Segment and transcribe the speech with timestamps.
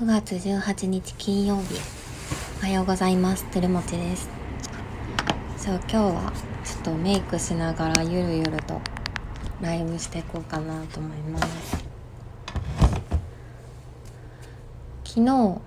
[0.00, 1.74] 9月18日金曜日。
[2.62, 3.44] おはようございます。
[3.50, 4.30] てるもちです。
[5.58, 6.32] そう今日は
[6.64, 8.80] ちょっとメイクしながらゆるゆると
[9.60, 11.84] ライブしていこうかなと思います。
[15.04, 15.60] 昨日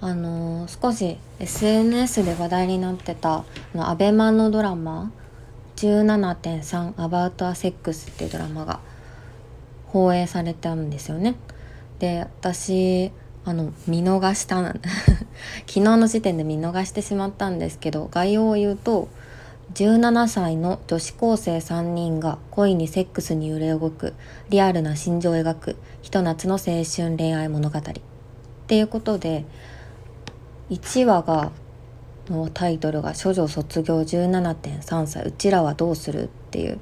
[0.00, 3.44] あのー、少し SNS で話題になってた
[3.76, 5.12] のアベマのドラマ
[5.76, 8.80] 17.3 About a Sex っていうドラマが
[9.86, 11.36] 放映されたんですよね。
[12.00, 13.12] で私
[13.44, 14.74] あの見逃した 昨
[15.66, 19.08] 日の時点で見逃してしまったんですけど概要を言うと
[19.74, 24.14] 17歳の女子高生3人が恋にセックスに揺れ動く
[24.48, 27.82] リアルな心情を描くひと夏の青春恋愛物語っ
[28.66, 29.44] ていうことで
[30.70, 31.52] 1話が
[32.28, 36.78] のタイトルが「処女卒業17.3歳うちらはどうする?」っていう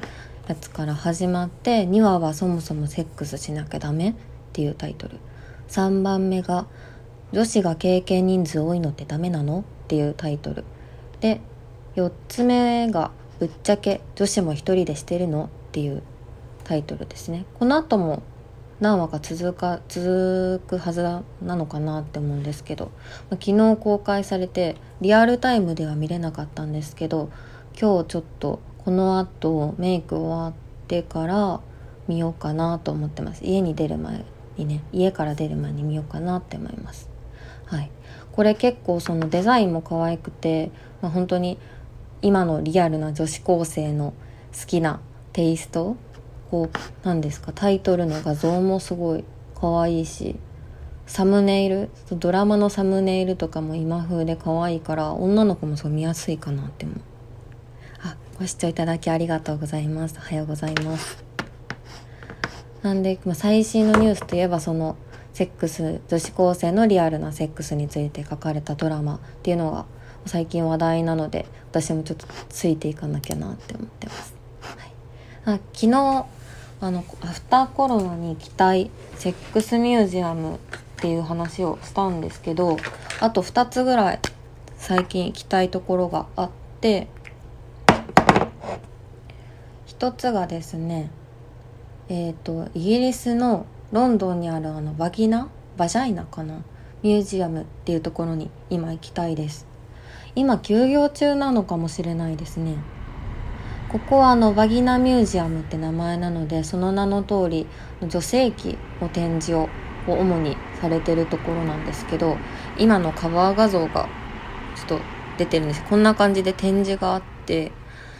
[0.46, 4.14] やつから始まって2話はそもそもセックスしなきゃダメ？
[4.58, 5.20] っていうタイトル。
[5.68, 6.66] 3番目が
[7.30, 10.64] 「女子が経験人数多いのってダメなの?」っていうタイトル。
[11.20, 11.40] で
[11.94, 16.02] 4つ目が「ぶっちゃけ女子も一人でしてるの?」っていう
[16.64, 17.44] タイトルですね。
[17.60, 18.22] この後も
[18.80, 21.22] 何話か続か続くはずな
[21.54, 22.90] のかなって思うんですけど、
[23.30, 27.30] ま昨日公開されてリアルタイムでは見れなかったんですけど
[27.80, 30.52] 今日ちょっとこの後メイク終わっ
[30.88, 31.60] てから
[32.08, 33.44] 見ようかなと思ってます。
[33.44, 34.24] 家に出る前。
[34.58, 37.08] にね家から出る前に見ようかなって思います。
[37.66, 37.90] はい。
[38.32, 40.70] これ結構そのデザインも可愛くて、
[41.02, 41.58] まあ、本当に
[42.22, 44.14] 今のリアルな女子高生の
[44.58, 45.00] 好きな
[45.32, 45.96] テイスト
[46.50, 50.36] こう何ですかタイトルの画像もすごい可愛いし
[51.06, 57.00] サムネイルドラマのサムネイルとかも今風で可愛いから女の子もそう見やすいかなって思う。
[58.02, 60.16] あご視聴いただきありがとうございます。
[60.18, 61.27] おはようございます。
[62.88, 64.96] なんで、まあ、最新のニュースといえばその
[65.34, 69.84] セックス女子高生のリアルなセックスについて書かれたドラマっていうのが
[70.24, 76.26] 最近話題なので私もちょっとついていかなきゃなって思ってます、はい、あ昨日
[76.80, 80.58] あのアフターコロナに行きたいセックスミュージアムっ
[80.96, 82.78] ていう話をしたんですけど
[83.20, 84.20] あと2つぐらい
[84.78, 87.08] 最近行きたいところがあって
[89.88, 91.10] 1つがですね
[92.08, 95.48] えっ、ー、とイギリスのロンドンにあるあのバギナ？
[95.76, 96.62] バジャイナかな？
[97.02, 99.66] ミュージアムっていうところに今行きたいです。
[100.34, 102.76] 今休業中なのかもしれないですね。
[103.88, 107.66] ここはあのバギナミュージアムって名前なのでその名の通り
[108.02, 109.68] 女性器の展示を
[110.06, 112.36] 主にされてるところなんですけど
[112.78, 114.08] 今のカバー画像が
[114.76, 115.00] ちょっと
[115.38, 115.82] 出てるんです。
[115.84, 117.72] こんな感じで展示があって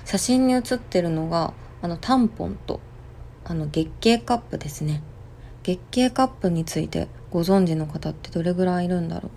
[0.05, 2.81] 写真に写ってるのがあのタンポンと
[3.49, 5.03] あの月経カップですね。
[5.63, 9.31] 月経カップについてご存知の方ってどれぐらいいるんだろう。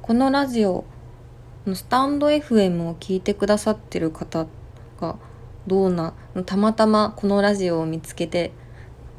[0.00, 0.84] このラジオ
[1.74, 4.46] スタンド FM を聞いてくださってる方
[5.00, 5.16] が
[5.66, 6.14] どうな
[6.46, 8.52] たまたまこのラジオを見つけて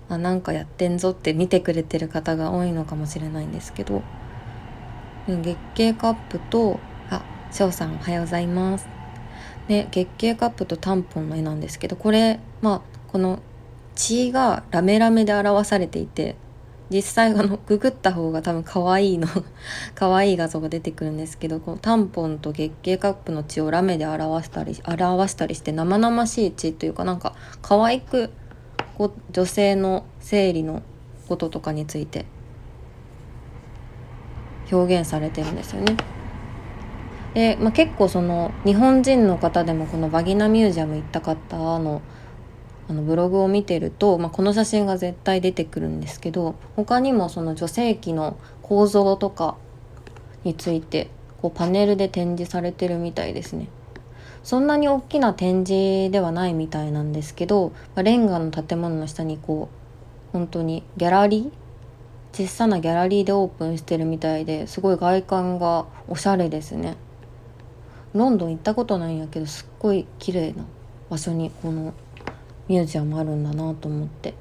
[0.09, 4.01] あなんかやってんぞって見てくれてる方が多いのかもしれないんですけど。
[5.27, 6.79] 月経カップと
[7.09, 8.87] あ翔さんおはようございます。
[9.67, 13.39] で月経カップとタンポンの絵なんですけどこれまあこの
[13.95, 16.35] 血がラメラメで表されていて
[16.89, 19.27] 実際あのググった方が多分可愛いの
[19.95, 28.31] 可愛い画像が出てくるんですけどこのタンポンと月経カップの血をラメで表したり表したりして生々しい血というかなんか可愛く
[28.97, 30.83] こう女性の生理の
[31.27, 32.25] こととかについて
[34.71, 35.95] 表現されてるんですよね。
[37.33, 42.01] で、まあ、結構その日本人の方でもこのバギナミュージアム行った方の
[42.93, 49.57] あのブログを見てると、まあ、この写真が絶対出てくるんですけど他にもその女性器の構造とか
[50.43, 51.09] について
[51.41, 53.67] こうパネルで展示されてるみたいですね。
[54.43, 66.97] そんなに大きな展示ではないみたいなんですけど、まあ、レンガの建物の下にこう本当にギャラリー小さなギャラリーでオープンしてるみたいですごい外観がおしゃれですね
[68.13, 70.65] ロンドン行ったことないんやけどすっごい綺麗な
[71.09, 71.93] 場所にこの
[72.67, 74.33] ミュージアムあるんだなと思って。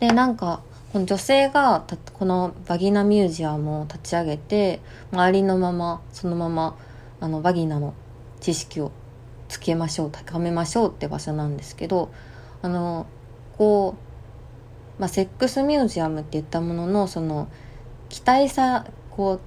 [0.00, 1.84] でなんかこの女性が
[2.14, 4.80] このバギナミュージアムを立ち上げて
[5.12, 6.76] 周りのままそのまま
[7.20, 7.94] あのバギナの
[8.40, 8.90] 知識を
[9.48, 12.10] つけましょう高めましょうって場所なんですけど
[12.62, 13.06] あの
[13.56, 13.94] こ
[14.98, 17.48] う、まあ、セックスミュージアムって言ったもののその
[18.08, 19.40] 期待さこう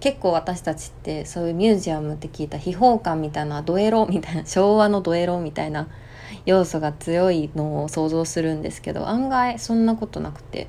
[0.00, 5.88] 結構私たちってそういうミュージアムって聞いた秘宝館みたいなドエロみたいな昭和のドエロみたいな
[6.46, 10.68] 要素が強いのを想像するんですけど案外そんなことなくて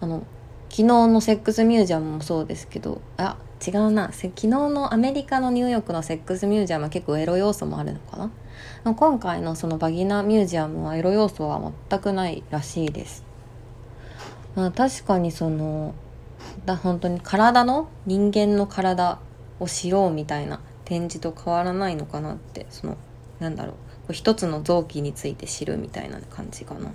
[0.00, 0.26] あの
[0.68, 4.12] 昨日のセックスミュージアムもそうですけどあ違うな。
[4.12, 8.30] 昨日のアメリカのニューヨークのセックスミュージアムは結構エロ要素もあるのかな。
[8.92, 13.24] 今回のそのバギナミュージアムはエロ要素は全くないらしいです、
[14.54, 15.94] まあ、確かにその
[16.66, 19.18] だ本当に体の人間の体
[19.58, 22.98] を知ろうみたいな展示と変わらないのかなってその
[23.40, 23.74] なんだろう。
[24.12, 26.90] 一つの臓器について知るみたいな感じかな。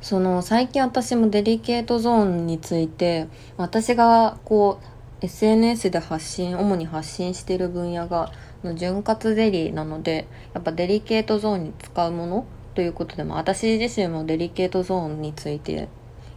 [0.00, 3.26] その最近私もデリケートゾーンについて
[3.56, 8.30] 私がこう SNS で発信主に発信してる分野が
[8.74, 15.88] 潤滑ゼリーなのでやっぱデリケートゾーンに使うものということでも私自身もデリケートゾーンについて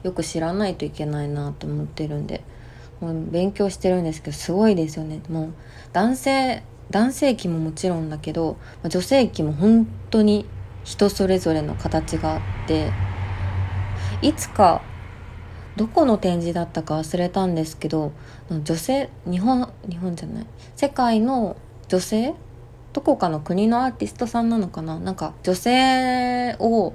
[0.04, 2.44] よく知らないといけないなと思ってるんで
[3.02, 5.20] もう勉強してるんですけどすごいですよね。
[5.30, 5.54] もう
[5.92, 8.58] 男性男性器ももちろんだけど
[8.88, 10.46] 女性器も本当に
[10.84, 12.92] 人それぞれの形があって
[14.22, 14.82] いつか
[15.76, 18.12] どこの展示だったか忘れたんですけど
[18.50, 21.58] 女性日本日本じゃない世界の
[21.88, 22.34] 女性
[22.94, 24.98] どこかの国のアーティストさんなのかな？
[24.98, 26.94] なんか女性を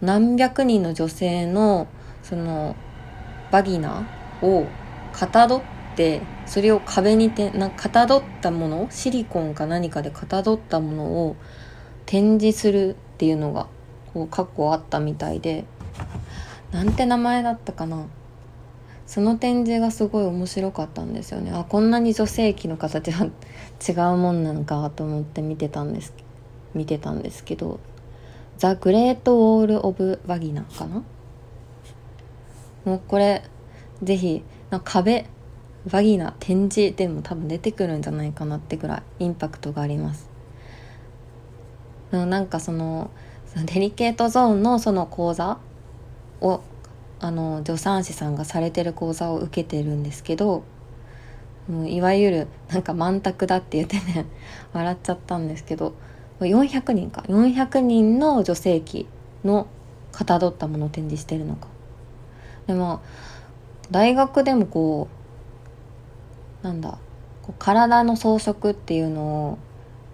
[0.00, 1.86] 何百人の女性の
[2.22, 2.76] その
[3.50, 4.06] バギナ
[4.42, 4.64] を
[5.12, 5.62] かたどっ
[5.96, 11.36] てそれを壁にてなかたどったものシリコンか何かでかたどったものを
[12.04, 13.66] 展示するっていうのが
[14.12, 15.64] こう過去あったみたいで
[16.70, 18.06] なんて名前だったかな。
[19.06, 21.52] その展示がすごい面白かったんですよね。
[21.54, 26.12] あこんなに女性器の形は違うもんなんかと思って見てたんです
[26.74, 27.78] 見てたんですけど
[28.58, 31.04] 「ザ・グレート・ウォール・オブ・ワギナ」かな？
[32.84, 33.44] もうこれ
[34.02, 34.42] ぜひ
[34.82, 35.26] 壁
[35.90, 40.28] ワギナ展示でも多分出てくるんじゃないかなってぐらいインパクトがあります。
[42.10, 43.10] なんかその
[43.64, 45.58] デリケートゾーンのその講座
[46.40, 46.60] を
[47.20, 50.64] あの助産師さんがされてる講座を受けてるんですけど
[51.68, 54.26] もういわゆるなんか満卓だって言ってね
[54.72, 55.94] 笑っちゃったんですけど
[56.40, 57.22] 400人か。
[57.28, 59.06] 400人の女性器
[59.42, 59.66] の
[60.12, 61.68] かたどったものを展示してるのか。
[62.66, 63.00] でも
[63.90, 65.15] 大学でもこう
[66.66, 66.98] なんだ
[67.42, 69.58] こう体の装飾っていうのを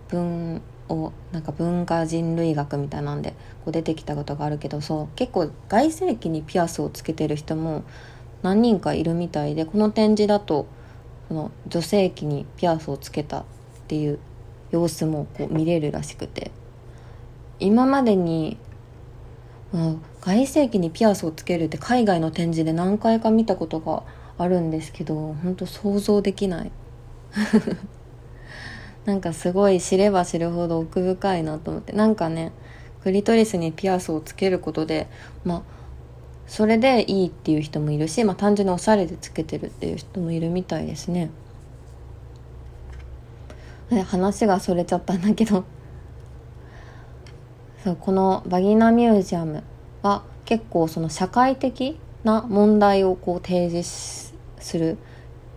[0.08, 3.30] 文をなんか文化人類学みたいなんで
[3.64, 7.84] こう出てきたことがあるけどそう結構外性器にピアスをつけてる人も
[8.42, 10.66] 何人かいるみたいでこの展示だと
[11.28, 13.44] その女性器にピアスをつけたっ
[13.88, 14.18] ていう
[14.70, 16.50] 様子もこう見れるらしくて。
[17.60, 18.56] 今までに、
[19.72, 24.02] まあ、外性器にピアスをつけるって海外の展示で何回か見たことがあ
[24.42, 26.72] あるんですけど本当想像できない。
[29.04, 31.92] なんかすごい知れば知るほど奥深いなと思って。
[31.92, 32.52] なんかね
[33.02, 35.08] クリトリスにピアスをつけることで
[35.44, 35.62] まあ
[36.46, 41.30] それでいいっていう人もいるし、まあ、単純におしゃれでつけてるっていう人もいるみたいですね。
[44.04, 45.64] 話がそれちゃったんだけど。
[47.84, 49.64] そうこのバギナミュージアム
[50.02, 54.31] は結構その社会的な問題をこう提示
[54.62, 54.98] する。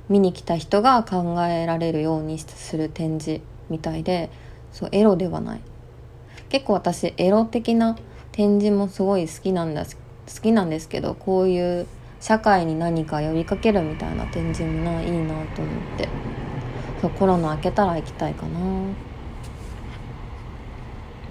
[0.07, 3.42] 見に来た人が考えられるようにする展示
[3.72, 4.30] みたいで
[4.72, 5.62] そうエロではない。
[6.50, 7.98] 結構私エロ的な
[8.32, 11.88] 展示もすごい好きなんです好きなんですけどこういう
[12.20, 16.08] 社会に何か呼びかけるみたいな展示もないいなと思って。
[17.01, 18.60] そうコロナ明けたら行きたいかな。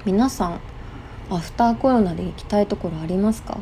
[0.04, 0.60] 皆さん
[1.30, 3.58] アフターコロナで行きたいところありますか？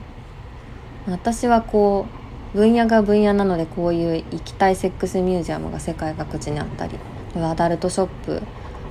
[1.06, 2.21] 私はこう
[2.54, 6.98] 分野が分野なのでこういう行きたいセックスミュージアムが世界各地にあったり
[7.36, 8.42] アダルトショップ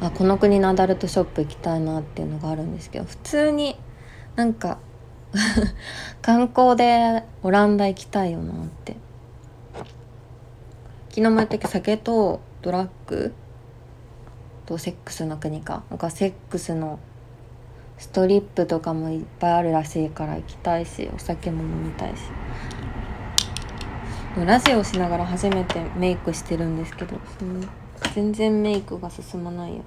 [0.02, 3.78] あこの国のアダルトショップ行きたいなっていうのがあるんですけど普通に
[4.36, 4.80] なんか
[6.22, 8.96] 観光でオランダ行きたいよなって。
[11.10, 13.34] 昨日も言ったけど酒とドラッグ？
[14.66, 15.84] とセックスの国か。
[15.90, 17.00] なんかセックスの
[17.98, 22.24] ストリップとかもいっぱいあるらしいから行きたいしお酒も飲みたいし。
[24.38, 27.68] ラジオしながら初めてメイクしてるんですけど、うん、
[28.14, 29.84] 全然メイクが進まないよ。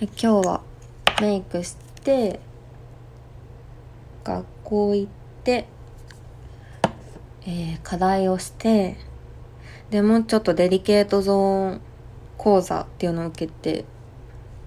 [0.00, 0.62] 今日は
[1.20, 2.40] メイクして
[4.24, 5.12] 学校行っ
[5.44, 5.66] て
[7.46, 8.96] えー、課題をして
[9.90, 11.80] でもうちょっとデリケートゾーン
[12.36, 13.84] 講座っていうのを受けて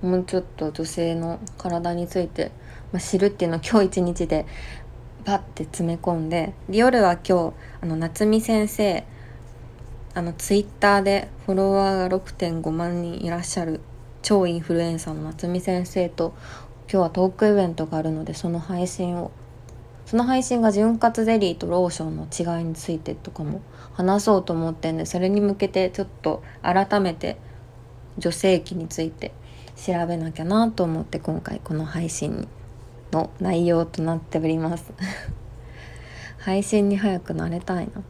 [0.01, 2.51] もうちょっと女性の体について、
[2.91, 4.45] まあ、知るっていうのを今日一日で
[5.25, 9.05] バッて詰め込んで夜は今日あの夏美先生
[10.13, 13.79] あのツイッターでフォロワーが6.5万人いらっしゃる
[14.21, 16.33] 超インフルエンサーの夏美先生と
[16.91, 19.31] 今日はトークイベントがあるのでその配信を
[20.05, 23.61] その配信が潤滑ゼリーとローションの違いについてとかも
[23.93, 27.37] 話そうと思ってんでそれに向けてちょっと改めて
[28.17, 29.33] 女性器について
[29.75, 32.47] 調べなきゃなと思って今回この配信に。
[33.13, 34.91] の内容となっております
[36.39, 38.03] 配信に早く慣れたいな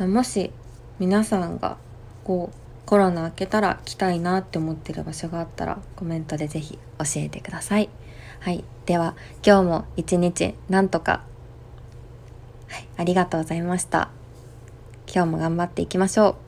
[0.00, 0.50] うんもし
[0.98, 1.76] 皆さんが
[2.24, 7.88] こうコロナ明けたら来たいなって思ってる場所があったらコメントでぜひ教えてください。
[8.40, 8.62] はい。
[8.84, 11.22] では、今日も一日なんとか、
[12.68, 14.10] はい、ありがとうございました。
[15.06, 16.43] 今日も頑張っていきましょう。